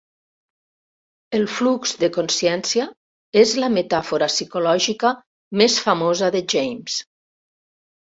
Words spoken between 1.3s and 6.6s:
El flux de consciència és la metàfora psicològica més famosa de